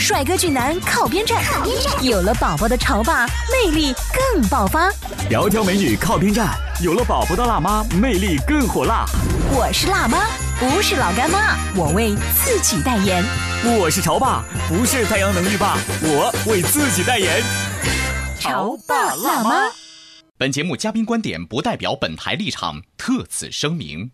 [0.00, 1.44] 帅哥俊男靠边站，
[2.00, 3.94] 有了宝宝的潮爸魅力
[4.32, 4.90] 更爆发。
[5.28, 9.04] 窈窕美女靠边站，有了宝宝的辣妈魅力更火辣。
[9.52, 10.26] 我是辣妈，
[10.58, 13.22] 不是老干妈，我为自己代言。
[13.78, 17.42] 我是潮爸，不是太阳能浴霸，我为自己代言。
[18.40, 19.70] 潮爸辣妈。
[20.38, 24.10] 本节目嘉宾观点不代表本台立场，特此声明。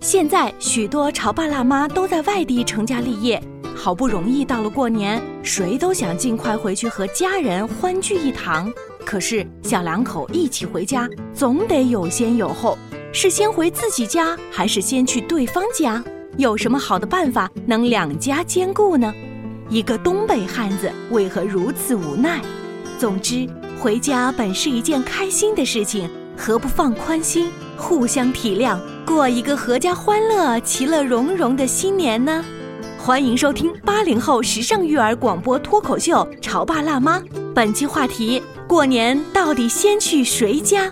[0.00, 3.42] 现在许多潮爸辣妈都在外地成家立业，
[3.76, 8.72] 好不容易到了过年，谁都想尽快回去和家人欢聚一堂。
[9.04, 12.76] 可是小两口一起回家，总得有先有后，
[13.12, 16.02] 是先回自己家，还是先去对方家？
[16.38, 19.12] 有什么好的办法能两家兼顾呢？
[19.68, 22.40] 一个东北汉子为何如此无奈？
[22.98, 23.46] 总之，
[23.78, 32.44] 回家本是一件开心的事情，何不放宽心，互相体谅，过一个阖家欢乐、其乐融融的新年呢？
[33.06, 37.20] 欢迎收听八零后时尚育儿广播脱口秀《潮爸辣妈》，
[37.54, 40.90] 本期话题：过年到底先去谁家？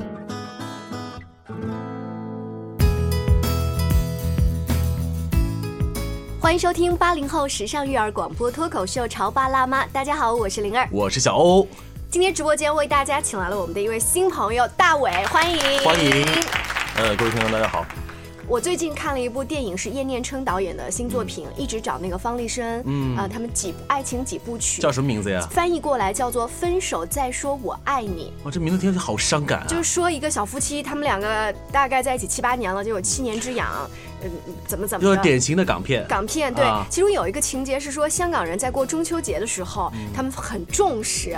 [6.39, 11.67] 欢迎收听八零后时尚育儿广播脱口秀《潮爸辣妈》，大家好，我是灵儿，我是小欧。
[12.13, 16.25] 今天直播间为大家请来了我们的一位新朋友大伟，欢迎欢迎。
[16.97, 17.85] 呃，各位听众大家好。
[18.47, 25.47] 我最近看了一部电影，是叶念琛导演的新作品，一直找那个方力申，嗯啊，他们几爱情几部曲，叫什么名字呀？
[25.51, 28.33] 翻译过来叫做《分手再说我爱你》。
[28.45, 29.67] 哇，这名字听起来好伤感啊！
[29.67, 33.89] 就是说一个小夫妻，他们两个大概在一起七八年了，就有七年之痒，
[34.23, 34.31] 嗯，
[34.67, 36.05] 怎么怎么，就是典型的港片。
[36.07, 41.35] 港片对，其中有一个情节是说，香港人在过中秋节的时候，他们很重视，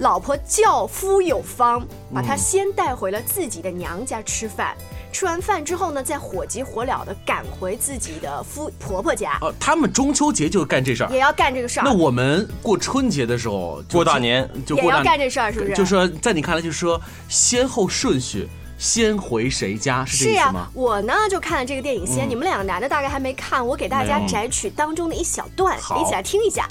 [0.00, 1.80] 老婆教夫有方，
[2.12, 4.76] 把他先带回了自己的娘家吃饭。
[5.12, 9.38] 吃完饭之后呢，再火急火燎的赶回自己的夫婆婆家。
[9.40, 11.82] 呃，他们中秋节就干这事儿，也要干这个事儿。
[11.84, 15.74] 那我们过春节的时候，过大年就也要干这事儿，是不是？
[15.74, 18.48] 就说在你看来，就是说先后顺序，
[18.78, 20.68] 先回谁家是这意思吗？
[20.74, 26.66] 我呢就看了这个电影先，你们两个男的大概还没看，我给大家摘取当中的一小段，一起来听一下。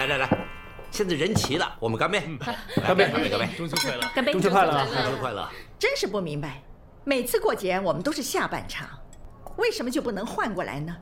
[0.00, 0.28] 来来来，
[0.90, 2.20] 现在人齐了，我们干杯！
[2.84, 3.06] 干杯！
[3.12, 3.28] 干杯！
[3.28, 3.48] 干杯！
[3.56, 4.00] 中秋快乐！
[4.14, 4.32] 干杯！
[4.32, 4.72] 中秋快乐！
[4.72, 5.48] 中秋快乐！
[5.78, 6.60] 真是不明白。
[7.04, 8.88] 每次过节我们都是下半场，
[9.56, 10.96] 为什么就不能换过来呢？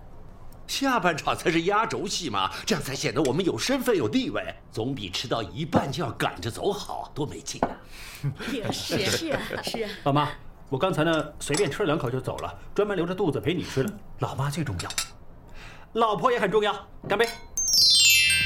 [0.66, 7.68] 下半场才是压轴戏嘛，这样才显得我们有身份有地位，总比吃到一半就要赶着走好，多没劲啊！
[8.52, 9.90] 也是是啊是啊。
[10.04, 10.30] 老妈，
[10.68, 13.92] 我刚才呢随便吃了两口就走了，专门留着肚子陪你吃的。
[14.20, 14.90] 老妈最重要，
[15.94, 16.72] 老婆也很重要。
[17.08, 17.28] 干杯！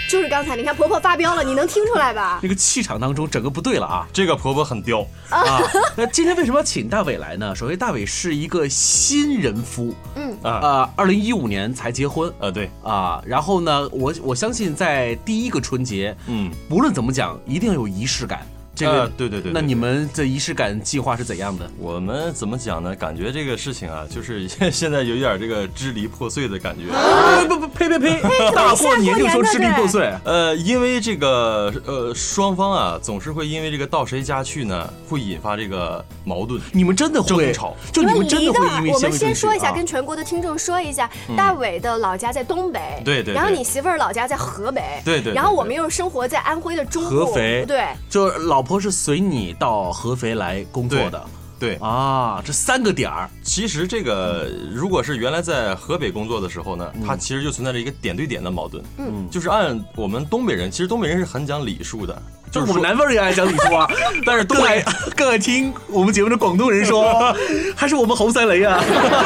[0.08, 2.38] 就是刚才，你看婆婆发飙了，你能听出来吧？
[2.42, 4.06] 那个气场当中，整个不对了啊！
[4.12, 5.00] 这个婆婆很刁
[5.30, 5.58] 啊。
[5.96, 7.54] 那今天为什么要请大伟来呢？
[7.54, 13.22] 首先，大伟是一个新人夫，嗯啊，二零一五年才结婚，呃，对啊。
[13.26, 18.46] 然后呢，我我相信在第一个春节，嗯，无论怎么讲，一定要有仪式感。
[18.74, 21.70] 这个对对对，那你们的仪式感计划是怎样的？
[21.78, 22.94] 我们怎么讲呢？
[22.96, 26.90] 感觉这个事情啊，就是现在有点这个支离破碎的感觉。
[26.94, 28.20] 啊不不呸呸呸！
[28.52, 30.12] 大过年就说支离破碎。
[30.24, 36.60] 呃，因为这个呃双方啊，总是会因为这个到谁家去呢，会引发这个矛盾。
[36.72, 37.76] 你们真的会吵？
[37.92, 43.34] 就你们真的会因为我们先说一下，跟全国的听众说一下，大伟的老家在东北，对对。
[43.34, 45.32] 然后你媳妇儿老家在河北，对对。
[45.32, 48.63] 然后我们又生活在安徽的中合肥，对，就老。
[48.64, 51.24] 婆是随你到合肥来工作的，
[51.60, 62.22] 对啊，这三个点儿，其实这个如果是原来在河北工作的时候呢，它其实就存在着一个点对点的矛盾，嗯，就是按我们东北人，其实东北人是很讲礼数的。
[62.54, 63.90] 就是我们南方人也爱讲礼数啊，
[64.24, 64.80] 但是更爱
[65.16, 67.34] 更爱听我们节目的广东人说，
[67.74, 68.80] 还是我们侯三雷啊。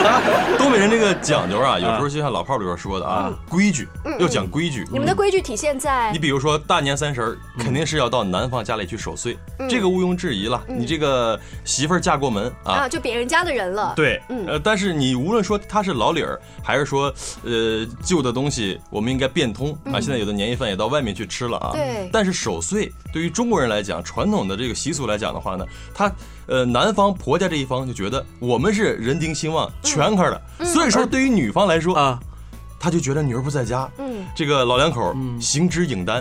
[0.56, 3.86] 东北人这个讲究啊，有时候就像老炮里边说的啊，规矩
[4.18, 4.88] 要讲规矩。
[4.90, 9.36] 你们的规矩体现在，你比如说大年三十儿肯定是要到男方家里去守岁，
[9.68, 10.64] 这个毋庸置疑了。
[10.66, 13.92] 你这个媳妇儿嫁过门啊，就别人家的人了。
[13.94, 17.12] 对，呃，但是你无论说他是老理儿，还是说
[17.44, 20.00] 呃旧的东西，我们应该变通啊。
[20.00, 21.72] 现在有的年夜饭也到外面去吃了啊。
[21.74, 22.90] 对，但是守岁。
[23.10, 26.10] 对于中国人来讲，传统的这个习俗来讲的话呢，他
[26.46, 32.20] 呃男方婆家这一方就觉得我们是人丁兴旺全开的，所以说对于女方来说啊，
[32.78, 36.20] 他就觉得女儿不在家，嗯，这个老两口行之影单。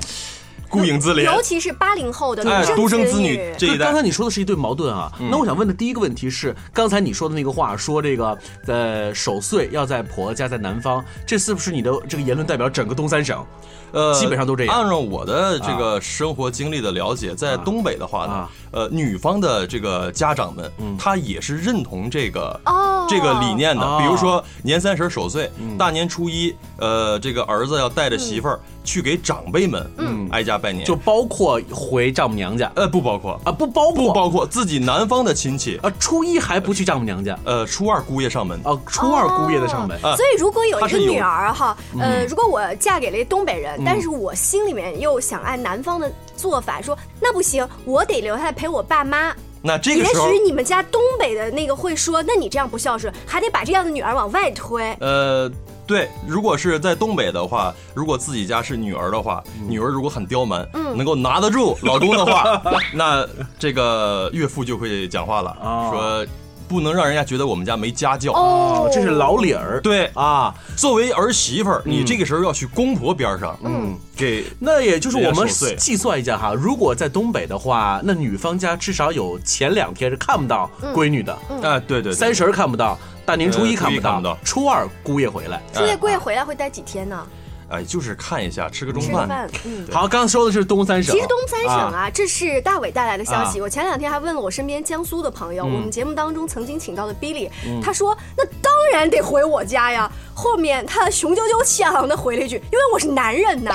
[0.69, 1.23] 孤影自怜。
[1.23, 3.53] 尤其是八零后的哎独生子子女。
[3.57, 3.85] 这一代。
[3.85, 5.11] 刚才你说的是一对矛盾啊。
[5.19, 5.29] 嗯。
[5.31, 13.45] 那我想问的第一个问题是，刚才你说的那个话，说这个呃守岁要在婆家，在南方，这是不是你的这个言论代表整个东三省？
[13.93, 14.75] 呃，基本上都这样。
[14.75, 23.97] 按照我的这个生活经历的了解，在东北的话呢啊，呃，女方的这个家长们，他也是认同这个哦这个理念的哦。
[23.99, 38.59] 比如说年三十守岁，嗯大年初一，呃，这个儿子要带着媳妇儿去给长辈们嗯挨家拜年，就包括回丈母娘家呃不包括啊，不包括不包括自己男方的亲戚，啊，初一还不去丈母娘家，呃，初二姑爷上门。
[38.63, 39.97] 哦，初二姑爷的上门。
[40.03, 49.35] 啊所以如果有一个女儿哈，呃，嗯如果我嫁给了一东北人，但是我心里面又想按南方的做法，说那不行，我得留下来陪我爸妈。
[49.61, 54.95] 那这个也时候许，你们家东北的那个会说，那你这样不孝顺，还得把这样的女儿往外推。
[55.01, 55.51] 呃，
[55.85, 62.61] 对，如果是在东北的话，如果自己家是女儿的话，女儿如果很刁蛮，嗯能够拿得住老公的话，
[62.93, 66.25] 那这个岳父就会讲话了，哦说
[66.67, 68.33] 不能让人家觉得我们家没家教。
[68.33, 69.79] 哦，这是老理儿。
[69.81, 75.47] 对，啊，作为儿媳妇儿，你嗯这个时候要去公婆边上，嗯，给那也就是我们
[75.77, 84.37] 计算一下哈，如果在东北的话，那女方家至少有前两天是看不到闺女的，啊，对对，对三十儿看不到，大年初一呃看不到，初一看不到。
[84.43, 85.61] 初二姑爷回来。
[85.73, 87.25] 初夜姑爷回来会待几天呢？
[87.69, 89.27] 哎，就是看一下，吃个中饭。
[89.27, 89.85] 饭，嗯。
[89.91, 93.59] 好，刚刚说的是东三省，其实东三省啊，这是大伟带来的消息。
[93.59, 97.49] 啊我前两天还问了我身边江苏的朋友，嗯我们节目当中曾经请到的 Billy，、
[97.81, 100.11] 他说那当然得回我家呀。
[100.37, 103.71] 后面他雄赳赳气昂昂的回了一句，因为我是男人呐，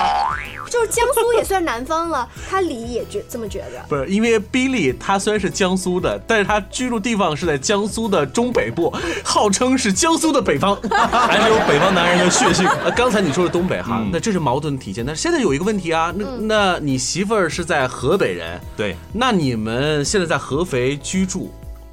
[0.71, 3.83] 就是江苏也算南方了， 他李也觉这么觉得。
[3.89, 8.95] 不是因为 Billy 他虽然是江苏的，但是他居住地方是在江苏的中北部，
[9.25, 12.65] 号称是江苏的北方， 还是有北方男人的血性。
[12.85, 15.05] 呃， 刚才你说的东北哈，嗯那这是矛盾体现。
[15.05, 21.51] 但是现在有一个问题啊，那、那你媳妇儿是在河北人，对，那你们现在在合肥居住，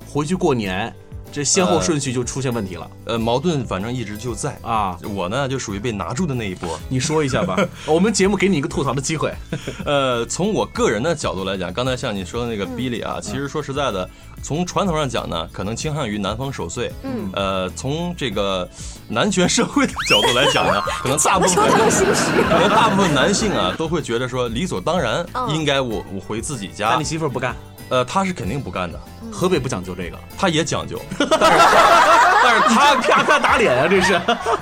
[0.09, 0.95] 回去过年，
[1.33, 4.59] 这先后顺序就出现问题了、呃，矛盾反正一直就在。
[4.63, 4.99] 啊！
[5.15, 6.79] 我呢，就属于被拿住的那一波。
[6.89, 7.57] 你说一下吧，
[7.87, 9.33] 我们节目给你一个吐槽的机会。
[9.85, 14.09] 呃，从我个人的角度来讲，刚才像你说的那个 Billy 啊，其实说实在的，
[14.43, 16.91] 从传统上讲呢，可能倾向于男方守岁。
[17.03, 18.69] 嗯呃，从这个
[19.09, 27.11] 男权社会的角度来讲呢，可能大部分可能大部分男性啊都会觉得说理所当然，嗯应该我我回自己家那你。
[27.11, 27.57] 媳妇不干，
[27.91, 28.99] 呃，他是肯定不干的，
[29.31, 31.59] 河北不讲究这个，他也讲究，但是
[32.43, 34.19] 但是他啪啪打脸啊，这是。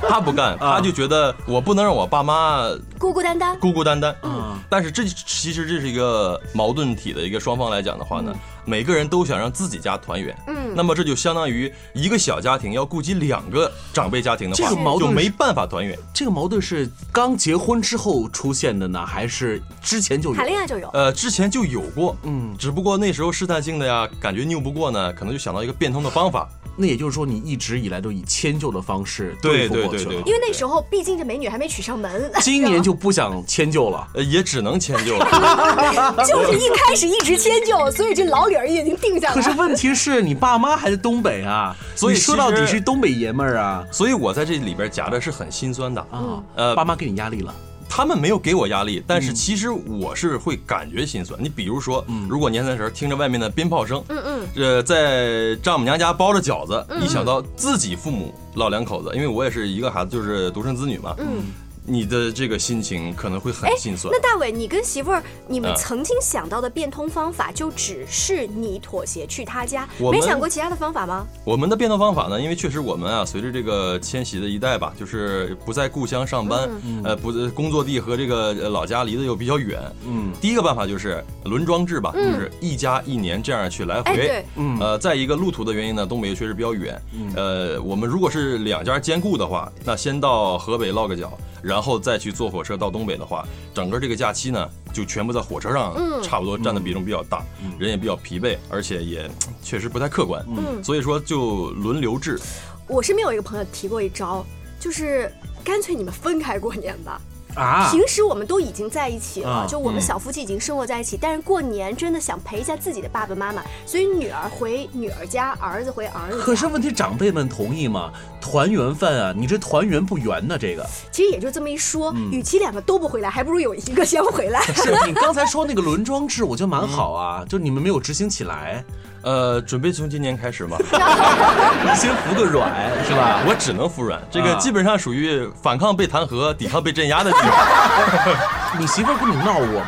[0.09, 2.65] 他不干，他就觉得我不能让我爸妈
[2.99, 4.15] 孤孤单单，孤孤单单。
[4.23, 8.35] 嗯，但是这其实这是一个矛盾体的一个双方来讲的话呢，
[8.69, 10.37] 每个人都想让自己家团圆。
[10.47, 15.99] 嗯那么这就相当于一个小家庭要顾及两个长辈家庭的话，这个矛盾就没办法团圆。
[16.15, 20.37] 这个矛盾是刚结婚之后出现的呢，还是之前就有？
[20.37, 20.89] 谈恋爱就有。
[20.91, 26.47] 呃，之前就有过，嗯，只不过那时候试探性的呀，感觉拗不过呢，可能就想到一个变通的方法。
[26.81, 34.07] 那也就是说，你一直以来都以迁就的方式对付过去了对对对因为那时候毕竟这美女还没娶上门，今年就不想迁就了。
[34.15, 35.27] 呃，也只能迁就了。
[36.25, 39.33] 就是一开始一直迁就，所以这老理儿已经定下。
[39.33, 46.01] 可是问题是你爸妈还在东北啊，所以说到底是东北爷们儿啊所以我在这里边夹的是很心酸的。
[46.11, 46.43] 啊！
[46.55, 47.55] 呃，爸妈给你压力了，
[47.89, 51.39] 他们没有给我压力，但嗯是其实我是会感觉心酸。
[51.43, 61.45] 你比如说，如果年三十儿听着外面的鞭炮声，嗯嗯，呃，在丈母娘家包着饺子，嗯一想到自己父母老两口子，因为我也是一个孩子，就是独生子女嘛，嗯，
[61.89, 64.21] 你的这个心情可能会很心酸那。
[64.21, 71.27] 大伟，你跟媳妇儿，你们嗯曾经想到的变通方法，就只是你妥协去他家，我没想过其他的方法吗？
[71.45, 84.13] 我们的变通方法呢，因为确实我们啊，随着这个迁徙的一代吧，就是不在故乡上班，嗯呃，不工作地和这个呃老家离得又比较远，嗯，第一个办法就是轮装制吧，嗯就是一家一年这样去来回。
[84.13, 87.01] 哎对嗯呃，再一个路途的原因呢，东北确实比较远。
[87.35, 97.43] 呃，我们如果是两家兼顾的话，那先到河北落个脚，然后再去坐火车到东北的话，整个这个假期呢，就全部在火车上，嗯差不多占的比重比较大，
[97.79, 99.31] 人也比较疲惫，而且也
[99.63, 100.45] 确实不太客观。
[100.49, 102.39] 嗯所以说就轮流制。
[102.87, 104.45] 我身边有一个朋友提过一招，
[104.81, 105.33] 就是
[105.63, 107.21] 干脆你们分开过年吧。
[107.59, 116.45] 啊，平时我们都已经在一起了，啊就我们嗯小夫妻已经生活在一起，但是过年真的想陪一下自己的爸爸妈妈，所以女儿回女儿家，儿子回儿子家。
[116.45, 118.13] 可是问题长辈们同意吗？
[118.41, 120.57] 团圆饭啊，你这团圆不圆呢？
[120.57, 124.61] 这个其实也就这么一说，嗯与其两个都不回来，还不如有一个先回来。
[124.73, 128.85] 是你刚才说那个轮装制，我觉得蛮好啊，就你们没有执行起来，
[129.29, 132.73] 呃，准备从今年开始嘛，你 先服个软
[133.05, 133.43] 是吧？
[133.47, 138.81] 我只能服软，这个啊基本上属于反抗被弹劾、抵抗被镇压的地方。
[138.81, 139.87] 你媳妇儿跟你闹过吗？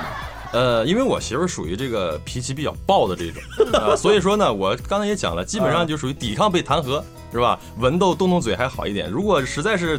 [0.53, 3.41] 呃，因为我媳妇儿属于这个脾气比较暴的这种，
[3.81, 7.59] 啊， 所以说呢，我刚才也讲了，基本上就属于抵抗被弹劾，是吧？
[7.79, 9.99] 文斗动动嘴还好一点，如果实在是。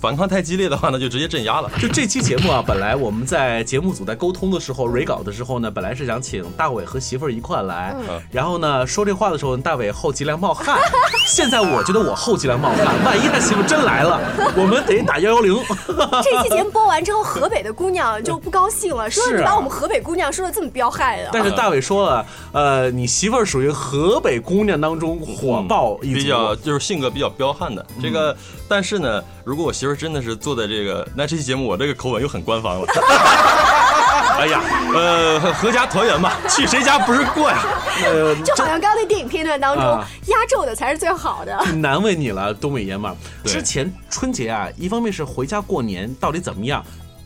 [0.00, 1.68] 反抗太激烈的话呢，就直接镇压了。
[1.80, 7.96] 就这期节目啊，本来我们在节目组在沟通的时候蕊稿的时候呢，本来是想请大伟和媳妇儿一块来，
[8.30, 10.78] 然后呢说这话的时候，大伟后脊梁冒汗。
[11.26, 14.20] 现在我觉得我后脊梁冒汗，万一他媳妇真来了，
[14.56, 15.54] 我们得打幺幺零。
[16.22, 21.30] 这期节目播完之后，河北的姑娘就不高兴了，说你把我们河北姑娘说的这么彪悍的。
[21.32, 28.36] 但是大伟说了，呃，你媳妇儿属于河北姑娘当中火爆，比较就是性格比较彪悍的这个。
[28.70, 32.86] 但是呢，如果我媳妇真的是坐在这个，那这期节目我这个口吻又很官方了。
[34.38, 34.60] 哎呀，
[34.94, 37.58] 呃，合家团圆嘛，去谁家不是过呀？
[38.04, 39.82] 呃， 就好像刚刚那电影片段当中，
[40.26, 41.64] 压轴的才是最好的。
[41.76, 43.16] 难为你了，东北爷们儿。
[43.42, 46.84] 之前春节啊，一方面是回家过年，到底怎么样？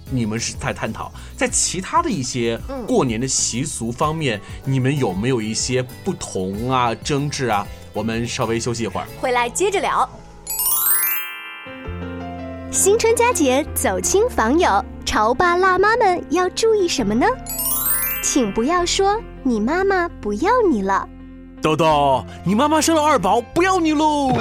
[0.08, 7.66] 你们是在探讨，在其他的一些过年的习俗方面，你们有没有一些不同啊、争执啊？
[7.92, 10.08] 我们稍微休息一会儿，回来接着聊。
[12.72, 17.26] 新春佳节走亲访友，潮爸辣妈们要注意什么呢？
[18.22, 21.06] 请不要说你妈妈不要你了，
[21.60, 24.28] 豆豆，你妈妈生了二宝，不要你喽。
[24.28, 24.40] 妈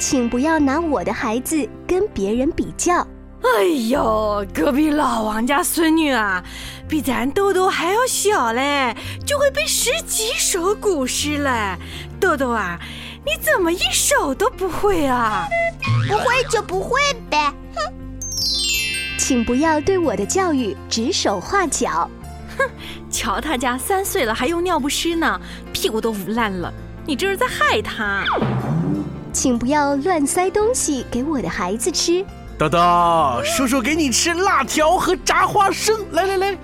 [0.00, 3.06] 请不要拿我的孩子跟别人比较。
[3.42, 6.44] 哎呦，隔壁老王家孙女啊，
[6.90, 11.76] 比咱豆豆还要小嘞，就会背十几首古诗嘞。
[12.18, 12.76] 豆豆啊，
[13.24, 15.46] 你怎么一首都不会啊？
[16.08, 17.54] 不会就不会呗。
[17.76, 17.94] 哼，
[19.16, 22.10] 请不要对我的教育指手画脚。
[22.58, 22.68] 哼，
[23.08, 25.40] 瞧他家三岁了还用尿不湿呢，
[25.72, 26.74] 屁股都捂烂了，
[27.06, 28.24] 你这是在害他。
[29.32, 32.26] 请不要乱塞东西给我的孩子吃。
[32.58, 35.96] 豆豆，叔叔给你吃辣条和炸花生。
[36.10, 36.58] 来来来，啊！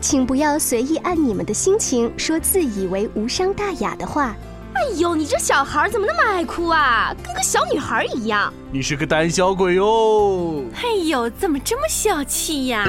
[0.00, 4.36] 请不要随意按你们的心情说自以为无伤大雅的话。
[4.74, 7.14] 哎呦，你这小孩怎么那么爱哭啊？
[7.24, 8.52] 跟个小女孩一样。
[8.70, 10.62] 你是个胆小鬼哟！
[10.74, 12.86] 哎呦，怎么这么小气呀？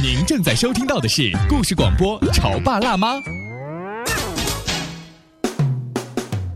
[0.00, 3.16] 您正在收听到的是故事广播《潮爸辣妈》。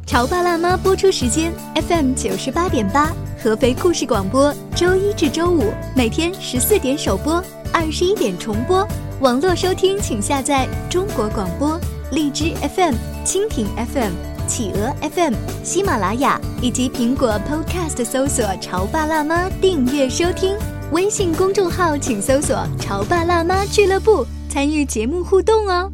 [0.06, 3.12] 潮爸辣妈播出时间：FM 九十八点八，
[3.42, 8.86] 合肥故事广播，周一至周五每天十四点首播，二十一点重播。
[9.18, 11.76] 网络收听请下载中国广播、
[12.12, 12.94] 荔枝 FM、
[13.26, 14.12] 蜻蜓 FM、
[14.46, 15.34] 企鹅 FM、
[15.64, 20.56] 喜马拉雅以及苹果 Podcast，搜索“潮爸辣妈”订阅收听。
[20.92, 25.90] 微信公众号请搜索“潮爸辣妈俱乐部”，参与节目互动哦。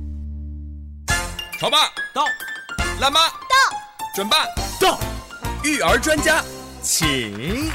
[1.59, 1.78] 潮爸
[2.14, 2.26] 到，
[3.00, 3.78] 辣妈到。
[4.14, 4.37] 准爸
[4.78, 5.00] 到，
[5.64, 6.43] 育儿专家，
[6.90, 7.71] 请。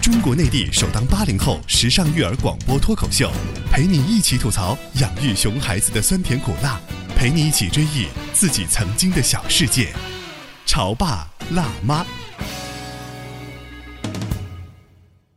[0.00, 3.32] 中国内地首档八零后时尚育儿广播脱口秀，
[3.68, 6.80] 陪你一起吐槽养育熊孩子的酸甜苦辣，
[7.16, 9.92] 陪你一起追忆自己曾经的小世界。
[10.66, 12.06] 潮爸辣妈。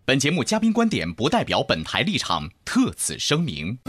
[0.05, 3.79] 本节目嘉宾观点不代表本台立场，特此声明。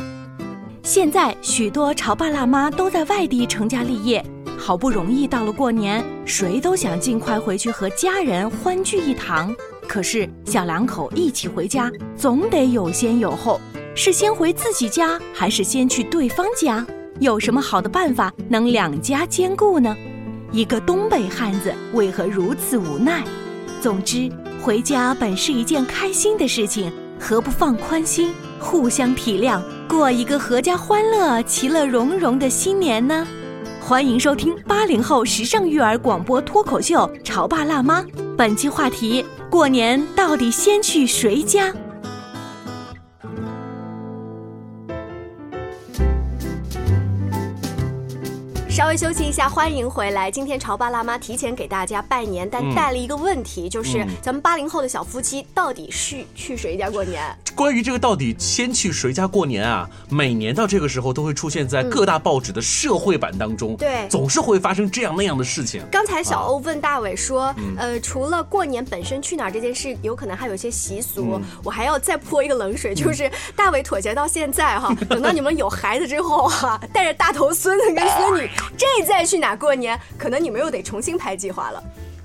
[0.82, 4.24] 现在许多潮爸辣妈都在外地成家立业。
[4.64, 9.52] 好不容易到了过年，谁都想尽快回去和家人欢聚一堂。
[9.88, 13.60] 可是小两口一起回家，总得有先有后，
[13.96, 16.86] 是先回自己家，还是先去对方家？
[17.18, 19.96] 有什么好的办法能两家兼顾呢？
[20.52, 23.24] 一个东北汉子为何如此无奈？
[23.80, 24.30] 总之，
[24.62, 33.26] 回家本是一件开心的事情，何不放宽心，互相体谅，过一个阖家欢乐、其乐融融的新年呢？
[33.84, 38.00] 欢迎收听八零后时尚育儿广播脱口秀《潮爸辣妈》，
[38.36, 41.74] 本期话题：过年到底先去谁家？
[48.82, 50.28] 稍微休息一下，欢迎回来。
[50.28, 57.22] 今天潮爸辣妈提前给大家拜年，但带了一个问题，就是咱们八零后的小夫妻到底是去谁家过年？
[57.54, 59.88] 关于这个到底先去谁家过年啊？
[60.08, 65.80] 每年到这个时候都会出现在各大报纸的社会版当中，对，总是会发生这样那样的事情。
[65.88, 78.50] 刚才小欧问大伟说，呃，除了过年本身去哪儿这件事，有可能还有一些习俗，我还要再泼一个冷水，就是大伟妥协到现在哈，等到你们有孩子之后哈，带着大头孙子跟孙女。
[78.76, 81.82] 这再去哪过年，可能你们又得重新排计划了。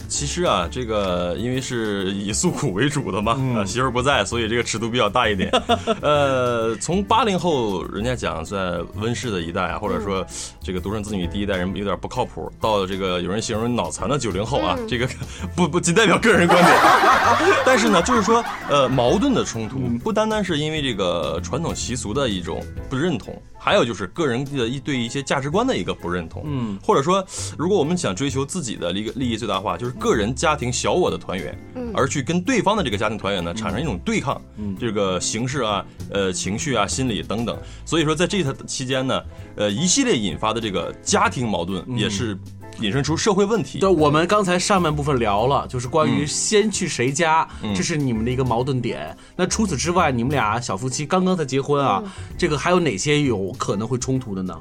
[0.10, 3.36] 其实啊，这个因为是以诉苦为主的嘛，
[3.66, 5.51] 媳妇儿不在，所以这个尺度比较大一点。
[6.00, 10.25] 呃，从八零后人家讲在温室的一代啊，或者说
[10.63, 15.06] 这个独生子女第一代人有点不靠谱，到这个有人形容脑残的九零后啊，这个
[15.54, 16.77] 不不仅代表个人观点，
[17.66, 23.38] 但是呢，就是说呃矛盾的冲突不单单是因为这个传统习俗的一种不认同。
[23.68, 26.80] 还有就是个人的一对一些价值观的一个不认同，嗯。
[26.82, 27.22] 或者说，
[27.58, 31.92] 如果我们想追求自己的一个利益最大化，就是个人家庭小我的团圆，嗯。
[31.94, 34.42] 而去跟对方的这个家庭团圆呢产生一种对抗，
[34.80, 37.60] 这个形式啊、呃情绪啊、心理等等。
[37.84, 39.22] 所以说，在这期间呢，
[39.58, 42.38] 呃，一系列引发的这个家庭矛盾也是
[42.79, 43.79] 引申出社会问题。
[43.79, 49.15] 对，我们刚才上半部分聊了，就是关于嗯先去谁家，嗯这是你们的一个矛盾点。
[49.36, 54.57] 那除此之外，你们俩小夫妻刚刚才结婚啊，嗯这个还有哪些有可能会冲突的呢？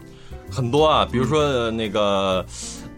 [0.51, 2.45] 很多啊，比如说呃那个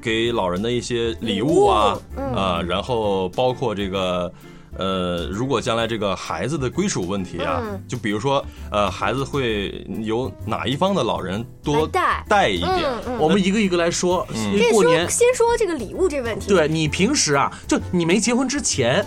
[0.00, 1.98] 给老人的一些礼物啊，
[2.34, 4.32] 啊，然后包括这个。
[4.78, 14.26] 呃，如果将来这个孩子的归属问题啊，嗯就比如说，呃，孩子会由哪一方的老人多带带一点，嗯嗯我们一个一个来说，
[14.73, 16.49] 过年，先说这个礼物这问题。
[16.49, 19.04] 对你平时啊，就你没结婚之前。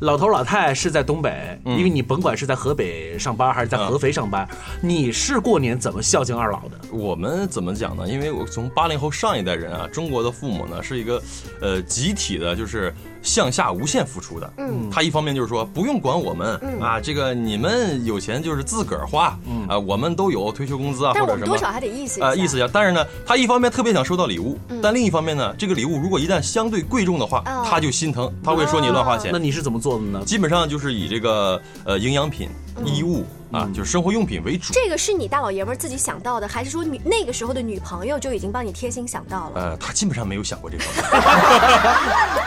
[0.00, 4.48] 老头老太是在东北，嗯因为你甭管是在河北上班还是在合肥上班，
[4.80, 6.80] 你是过年怎么孝敬二老的？
[6.90, 8.08] 我们怎么讲呢？
[8.08, 11.22] 因为我从八零后上一代人啊，中国的父母呢是一个
[11.60, 14.52] 呃集体的，就是向下无限付出的。
[14.58, 21.46] 嗯他一方面就是说不用管我们、嗯啊，这个你们有钱就是自个儿花，啊，我们都有退休工资啊或者什么。
[21.46, 22.28] 多少还得意思一下。
[22.28, 29.30] 啊，意思一下，但是呢，他一方面特别想收到礼物，嗯但另一方面呢，这个礼物如果一旦相对贵重的话，哦他就心疼，他会说你乱花钱。
[29.32, 30.22] 那你是怎么做的呢？
[30.24, 32.48] 基本上就是以这个呃营养品、
[32.84, 34.72] 衣物啊，就是生活用品为主。
[34.72, 39.60] 这个是你大老爷们儿自己想到的，还是说女那个时候的女朋友就已经帮你贴心想到了？
[39.60, 41.04] 呃，他基本上没有想过这方面。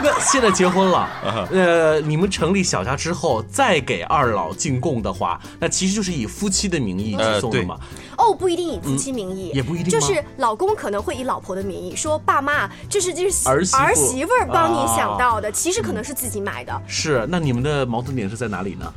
[0.02, 7.78] 那现在结婚了，啊呃，你们成立小家之后再给二老进贡的话，那其实就是以夫妻的名义去送的嘛。
[8.16, 16.82] 哦，不一定以夫妻名义，也不一定就是老公可能会以老婆的名义说，爸妈，这是这是儿媳妇儿媳妇儿帮你想啊到的，其实可能是自己买的。
[16.86, 18.92] 是，那你们的矛盾点是在哪里呢？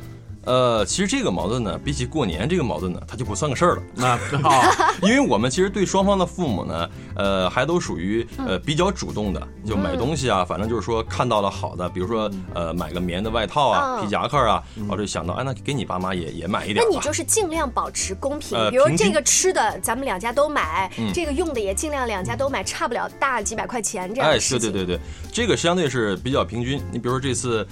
[0.48, 3.84] 呃，其实这个矛盾呢，比起过年这个矛盾呢，它就不算个事儿了。
[3.93, 4.63] 那 好，
[5.02, 16.84] 因为我们其实对双方的父母呢，呃，还都属于呃比较主动的，就买东西啊，反正就是说看到了好的，比如说呃买个棉的外套啊、嗯皮夹克啊，我就想到，哎，那给你爸妈也也买一点。
[16.84, 24.39] 那你就是尽量保持公平，呃比如这个吃的咱们两家都买，嗯这个用的也尽量两家都买，差不了大几百块钱这样哎。
[24.50, 25.00] 对对对对，
[25.32, 26.82] 这个相对是比较平均。
[26.89, 27.67] 你比如说这次，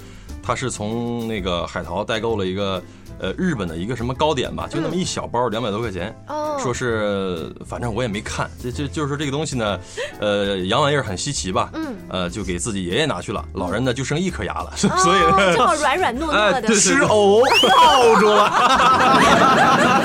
[0.46, 2.82] 他是从那个海淘代购了一个
[3.20, 6.16] 呃日本的一个什么糕点吧，就那么一小包，两百多块钱。
[6.28, 9.78] 哦说是反正我也没看，这这就是这个东西呢，
[10.22, 15.54] 呃，洋玩意儿很稀奇吧，嗯，呃，就给自己爷爷拿去了，老人呢就剩一颗牙了， 所以哦，呢。
[15.54, 17.42] 正好软软糯糯的，吃藕
[17.78, 18.50] 抱住了。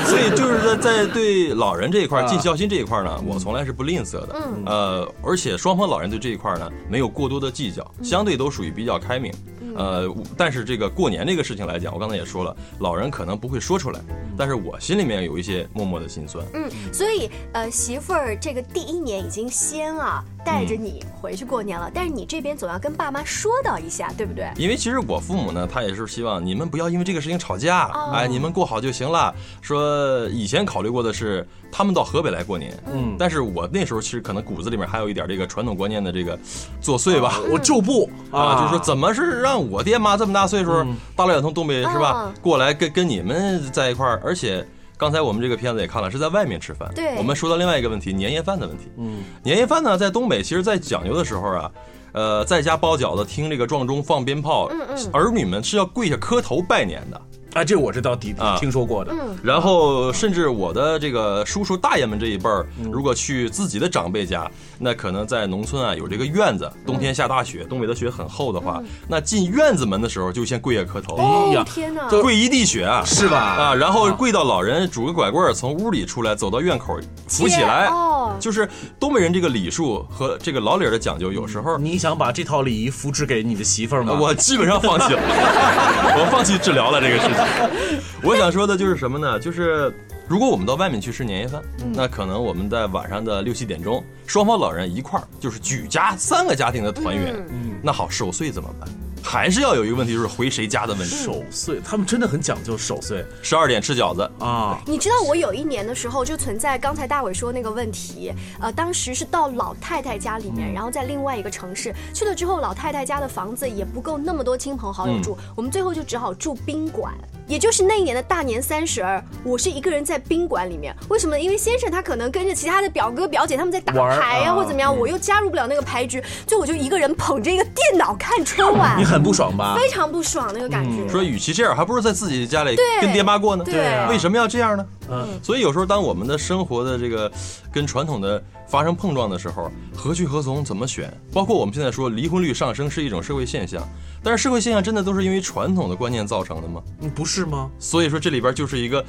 [0.05, 4.35] 所以就是在在对老人这一块儿尽孝心这一块儿呢，我从来是不吝啬的。
[4.35, 9.33] 嗯呃，而且双方老人对这一块儿呢没有过多的计较，相对都属于比较开明。
[9.75, 13.99] 呃，但是这个过年这个事情来讲，我刚才也说了，老人可能不会说出来，
[14.37, 16.45] 但是我心里面有一些默默的心酸。
[16.53, 24.51] 嗯，所以呃，媳妇儿这个第一年已经先啊带着你回去过年了，但是你这边总要跟爸妈说道一下，对不对？
[24.57, 29.33] 因为其实我父母呢，他也是希望你们不要因为这个事情吵架，哦哎，你们过好就行了。
[29.61, 36.37] 说以前考虑过的是他们到河北来过年，嗯但是我那时候其实可能骨子里面还有一点这个传统观念的这个
[36.81, 37.39] 作祟吧。
[37.51, 40.83] 我就不啊，就是说怎么是让我爹妈这么大岁数，
[41.15, 44.65] 大老远从东北是吧嗯过来跟跟你们在一块儿，而且。
[44.97, 46.87] 刚才我们这个片子也看了，是在外面吃饭。
[46.93, 48.83] 对我们说到另外一个问题，年夜饭的问题。
[48.97, 51.71] 嗯，年夜饭呢，在东北，其实，在讲究的时候啊，
[52.11, 57.19] 呃，在家包饺子，听这个撞钟，放鞭炮，嗯嗯儿女们是要跪下磕头拜年的。
[57.53, 58.57] 啊，这我知道，底啊。
[58.59, 59.11] 听说过的。
[59.13, 59.35] 嗯。
[59.43, 62.89] 然后，甚至我的这个叔叔大爷们这一辈儿，嗯。
[62.91, 71.15] 如果去自己的长辈家，那可能在农村啊有这个院子，冬天下大雪，东北的雪很厚的话，那进院子门的时候就先跪下磕头。
[71.17, 71.63] 哦哎呀。
[71.65, 72.07] 天哪！
[72.21, 73.37] 跪一地雪啊，是吧？
[73.37, 78.67] 啊，然后跪到老人拄个拐棍儿从屋里出来，走到院口扶起来，哦，就是
[78.99, 84.17] 东北人这个礼数和这个老理儿的讲究，有时候你想把这套礼仪复制给你的媳妇儿吗？
[84.19, 85.21] 我基本上放弃了，
[86.17, 87.40] 我放弃治疗了这个事情。
[88.23, 89.39] 我想说的就是什么呢？
[89.39, 89.93] 就是
[90.27, 91.61] 如果我们到外面去吃年夜饭，
[91.93, 97.35] 那可能我们在晚上的六七点钟，双方老人一块儿就是举家三个家庭的团圆。
[97.49, 98.87] 嗯那好，守岁怎么办？
[99.23, 101.15] 还是要有一个问题，就是回谁家的问题。
[101.15, 103.25] 守岁，他们真的很讲究守岁。
[103.41, 104.81] 十二点吃饺子啊！
[104.85, 117.13] 你知道我有一年的时候就存在刚才大伟说那个问题，呃，当时是到老太太家里面，然后在另外一个城市去了之后，老太太家的房子也不够那么多亲朋好友住，我们最后就只好住宾馆。
[117.47, 120.95] 也就是那一年的大年三十儿，我是一个人在宾馆里面。
[121.09, 121.37] 为什么？
[121.37, 129.01] 因为先生他可能跟着其他的表哥表姐他们在打牌呀，或者怎么样，我又加入不了那个牌局，就我就一个人捧着一个电脑看春晚。
[129.11, 129.75] 你很不爽吧？
[129.75, 131.05] 非常不爽那个感觉。
[131.09, 133.63] 说与其这样，还不如在自己家里跟爹妈过呢。
[133.65, 134.85] 对，为什么要这样呢？
[135.09, 137.29] 嗯，所以有时候当我们的生活的这个
[137.73, 140.63] 跟传统的发生碰撞的时候，何去何从？
[140.63, 141.11] 怎么选？
[141.33, 143.85] 包括我们现在说离婚率上升是一种社会现象，
[144.23, 146.81] 但是社会现象真的都是因为传统的观念造成的吗？
[147.01, 147.69] 嗯，不是吗？
[147.79, 149.03] 所以说这里边就是一个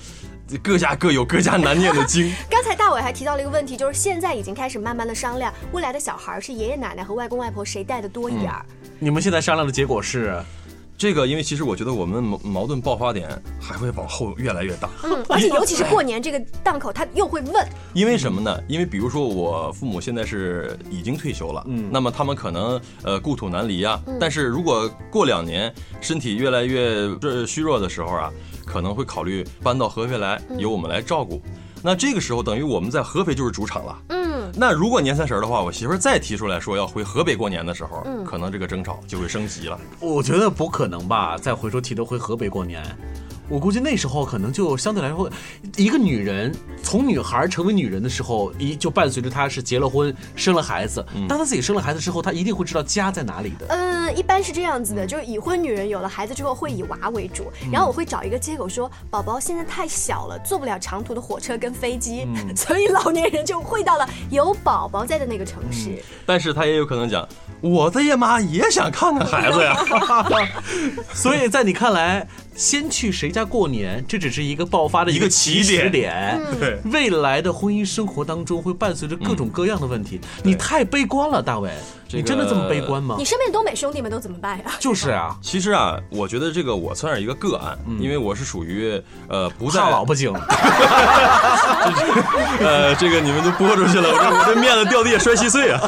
[0.63, 2.33] 各家各有各家难念的经。
[2.51, 8.67] 刚才大伟还提到了一个问题，就是现在已经开始慢慢的商量，未来的小孩是爷爷奶奶和外公外婆谁带的多一点儿。
[8.99, 10.43] 你们现在商量的结果是？
[10.99, 13.29] 这个，因为其实我觉得我们矛矛盾爆发点
[13.61, 14.91] 还会往后越来越大。
[15.05, 17.67] 嗯， 而且尤其是过年这个档口，他又会问。
[17.95, 18.61] 因为什么呢？
[18.67, 24.03] 因为比如说我父母现在是已经退休了，嗯，那么他们可能呃故土难离啊。
[24.19, 28.33] 但是如果过两年身体越来越这虚弱的时候啊，
[28.67, 31.41] 可能会考虑搬到合肥来，由我们来照顾。
[31.83, 33.99] 那这个时候等于我们在合肥就是主场了。
[34.09, 34.53] 嗯。
[34.55, 39.81] 那如果年三十的话，我媳妇儿再提出来说要回河北过年的时候，可能这个争吵就会升级了。
[39.99, 42.85] 我觉得不可能吧，再回头提都回河北过年。
[43.53, 45.31] 我估计那时候可能就相对来说，
[45.77, 46.51] 一个女人
[46.83, 51.05] 从女孩成为女人的时候，一就伴随着她是结了婚、生了孩子。
[51.29, 53.67] 当她自己生了孩子之后，她一定会知道家在哪里的。
[53.69, 66.03] 嗯，一般是这样子的，就是已婚女人有了孩子之后会以娃为主，然后我会找一个借口说宝宝现在太小了，坐不了长途的火车跟飞机， 所以老年人就会到了有宝宝在的那个城市。
[66.25, 67.29] 但是他也有可能讲，
[67.61, 69.77] 我的爷妈也想看看孩子呀。
[71.13, 72.27] 所以在你看来。
[72.55, 76.41] 先去谁家过年，这只是一个爆发的一个起始点。
[76.59, 80.21] 对，未来的婚姻生活当中会伴随着各种各样的问题。
[80.43, 81.71] 你太悲观了，大伟。
[82.13, 83.17] 你真的这么悲观吗？
[83.19, 84.65] 你身边的东北兄弟们都怎么办呀？
[84.81, 90.33] 就是啊，其实啊，我觉得这个我算是一个个案，因为我是属于呃不在老婆精。
[92.61, 95.81] 呃，这个你们都播出去了，我这我这面子掉地下摔稀碎啊。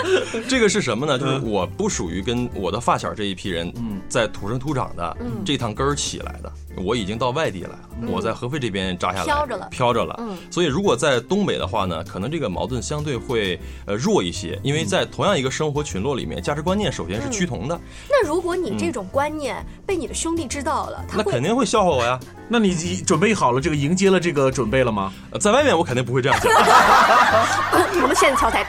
[0.48, 1.18] 这个是什么呢？
[1.18, 3.72] 就是我不属于跟我的发小这一批人
[4.08, 6.52] 在土生土长的这趟根儿起来的。
[6.76, 7.78] 我已经到外地来了，
[8.08, 10.14] 我在合肥这边扎下来，飘着了，飘着了。
[10.18, 17.78] 嗯，所以如果在东北的话呢，可能这个矛盾相对会呃弱一些，因为在同样一个生活群落里面，价值观念首先是趋同的。
[18.08, 22.18] 那如果你这种观念被你的兄弟知道了，那肯定会笑话我呀。
[22.48, 25.12] 那你准备好了这个迎接了这个准备了吗？
[25.40, 26.52] 在外面我肯定不会这样讲。
[28.02, 28.66] 我们现在敲台。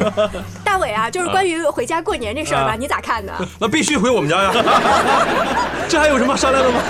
[0.64, 3.32] 大伟啊，就是关于回家过年这事儿吧，你咋看呢？
[3.58, 4.52] 那必须回我们家呀，
[5.88, 6.80] 这还有什么商量的吗？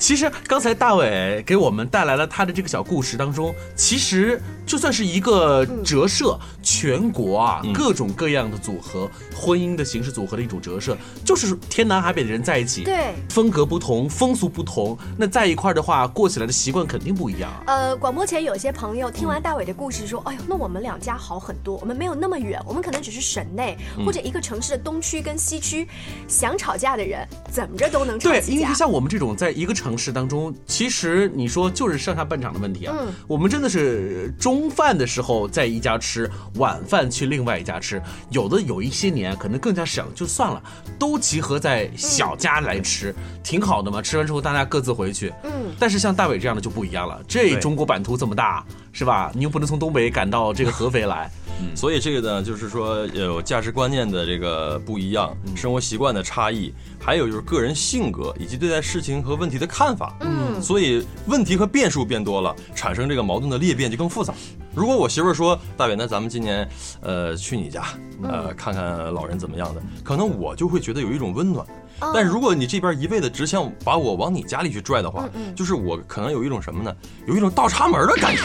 [0.00, 17.52] 其实刚才大伟给我们带来了他的这个小故事当中，其实就算是一个折射全国啊各种各样的组合婚姻的形式组合的一种折射，就是天南海北的人在一起，对，风格不同，风俗不同，那在一块儿的话，过起来的习惯肯定不一样。
[17.66, 25.86] 呃，广播前有些朋友听完大伟的故事说，哎呦，那我们两家好很多，我们没有那么远，我们可能只是省内或者一个城市的东区跟西区，
[26.26, 28.40] 想吵架的人怎么着都能吵架。
[28.40, 29.89] 对，因为像我们这种在一个城。
[29.90, 32.94] 城市当中，其实你说就是上下半场的问题啊。
[32.96, 38.00] 嗯，我们真的是中饭的时候在一家吃，晚饭去另外一家吃。
[38.30, 40.62] 有的有一些年可能更加省，就算了，
[40.96, 44.00] 都集合在小家来吃，挺好的嘛。
[44.00, 45.34] 吃完之后大家各自回去。
[45.42, 47.20] 嗯，但是像大伟这样的就不一样了。
[47.26, 49.32] 这中国版图这么大，是吧？
[49.34, 51.28] 你又不能从东北赶到这个合肥来。
[51.74, 60.14] 所以这个呢，就是说有价值观念的这个不一样，生活习惯的差异，还有就是个人性格以及对待事情和问题的看法。
[60.20, 64.34] 嗯，所以问题和变数变多了，产生这个矛盾的裂变就更复杂。
[64.74, 66.68] 如果我媳妇儿说大伟，那咱们今年，
[67.00, 67.84] 呃，去你家，
[68.22, 71.66] 呃，看看老人怎么样的，可能我就会觉得有一种温暖。
[72.14, 76.94] 但如果你这边一味的只想把我往你家里去拽的话，就是我可能有一种什么呢？
[77.26, 78.42] 有一种倒插门的感觉。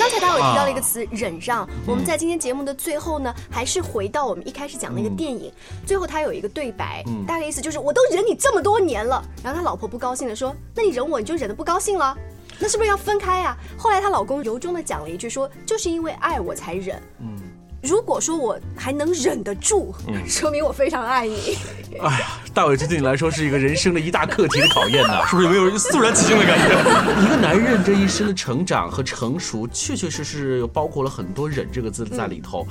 [0.00, 1.68] 啊，刚才大伟提到了一个词“忍让”。
[1.86, 5.52] 我们在今天节目的最后呢，还是回到我们一开始讲那个电影，
[5.84, 9.22] 最后他有一个对白，大概意思就是我都忍你这么多年了。
[9.44, 12.16] 然后他老婆不高兴的说：“那你忍我，你就忍得不高兴了？
[12.58, 17.36] 那是不是要分开呀？”后来她老公由衷的讲了一句说：“就是因为爱我才忍。”嗯。
[17.82, 19.94] 如果说我还能忍得住，
[20.26, 21.56] 说明我非常爱你。
[22.00, 26.74] 哎呀，大伟，这对你来说是一个人生的一大课题的考验呢， 是不是有没有肃然起敬的感觉？
[27.24, 32.66] 一个男人这一生的成长和成熟，确确实实包括了很多“忍”这个字在里头。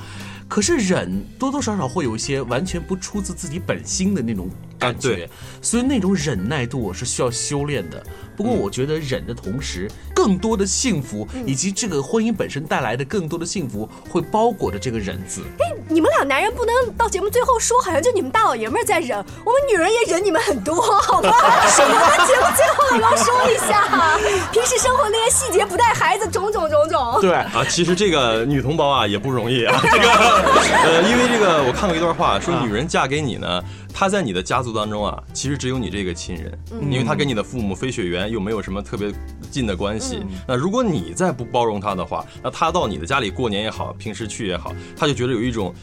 [0.47, 5.29] 可是忍多多少少会有一些完全不出自自己本心的那种感觉，对
[5.61, 8.03] 所以那种忍耐度是需要修炼的。
[8.39, 15.41] 不过我觉得忍的同时，更多的幸福以及这个婚姻本身带来的更多的幸福，会包裹着这个忍字。
[15.59, 21.29] 哎，你们俩男人不能到节目最后说，好像就你们大老爷们儿在忍，我们女人也忍你们很多，好吗？
[21.67, 21.99] 什么？
[22.25, 24.17] 节目最后也要说一下，
[24.53, 27.19] 平时生活那些细节不带孩子，种种种种。
[27.19, 29.77] 对啊，其实这个女同胞啊也不容易啊。
[29.83, 33.61] 这个呃，因为这个我看过一段话，说女人嫁给你呢，
[33.93, 36.57] 她在你的家族当中啊，其实只有你这个亲人，
[36.89, 39.11] 因为他跟你的父母非血缘，又没有什么特别
[39.51, 40.23] 近的关系。
[40.47, 45.73] 那如果你再不包容他的话，那他到你的家里过年也好，平时去也好，他就觉得有一种。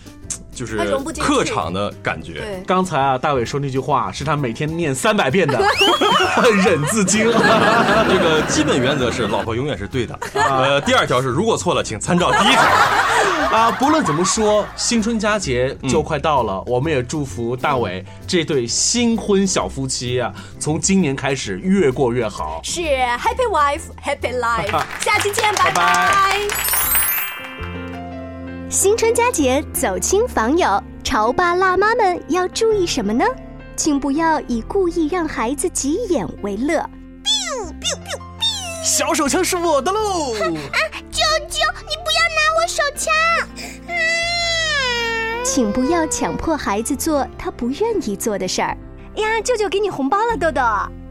[0.57, 0.79] 就是
[1.21, 2.63] 客场的感觉。
[2.67, 5.61] 刚才啊，大伟说那句话是他每天念三百遍的
[6.65, 7.27] 忍字经。
[8.09, 10.19] 这个基本原则是，老婆永远是对的。
[10.35, 12.63] 呃，第二条是，如果错了，请参照第一条。
[13.53, 22.61] 啊，不论怎么说，新春佳节就快到了，我们也祝福大伟这对新婚小夫妻啊，从今年开始越过越好。
[22.65, 24.83] 是，Happy Wife Happy Life。
[25.01, 26.96] 下期见，拜拜。
[28.77, 33.25] 新春佳节走亲访友，潮爸辣妈们要注意什么呢？
[33.75, 36.75] 请不要以故意让孩子急眼为乐。
[37.25, 40.35] biu biu biu biu，小手枪是我的喽！
[40.35, 40.77] 啊，
[41.11, 43.15] 舅舅，你不要拿我手枪！
[43.89, 43.97] 啊
[45.43, 48.77] 请不要强迫孩子做他不愿意做的事儿。
[49.15, 50.61] 呀，舅舅给你红包了，豆豆。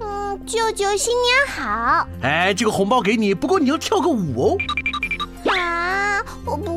[0.02, 2.08] 嗯，舅舅新年好。
[2.22, 4.58] 哎，这个红包给你，不过你要跳个舞哦。
[5.52, 6.75] 啊，我不会。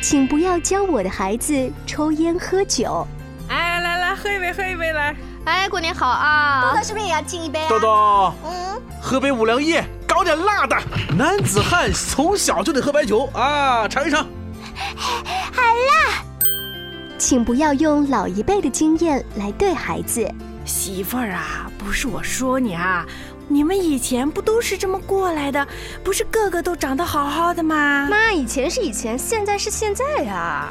[0.00, 3.06] 请不要教我的孩子抽烟喝酒。
[3.48, 5.14] 哎，来来，喝一杯，喝一杯，来。
[5.44, 6.70] 哎，过年好啊！
[6.70, 7.66] 豆豆是不是也要敬一杯啊？
[7.68, 10.76] 豆豆，嗯，喝杯五粮液，搞点辣的。
[11.16, 14.26] 男子汉从小就得喝白酒啊，尝一尝。
[14.74, 16.22] 好辣！
[17.18, 20.26] 请不要用老一辈的经验来对孩子。
[20.64, 23.06] 媳妇儿啊，不是我说你啊。
[23.50, 25.66] 你们以前不都是这么过来的？
[26.04, 28.06] 不是个个都长得好好的吗？
[28.10, 30.70] 妈，以前是以前，现在是现在呀。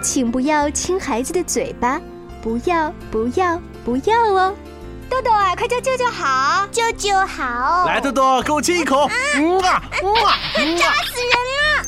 [0.00, 2.00] 请不要亲孩子的嘴巴，
[2.40, 4.54] 不要，不要，不要哦。
[5.10, 7.84] 豆豆啊，快叫舅舅好，舅舅好。
[7.86, 9.08] 来，豆豆，给我亲一口。
[9.36, 10.38] 嗯啊，嗯啊，
[10.78, 11.86] 扎死人了。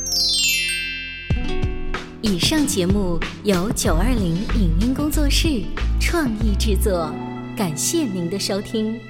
[2.21, 5.63] 以上节目由九二零影音工作室
[6.01, 7.11] 创意制作，
[7.57, 9.01] 感谢您的收听。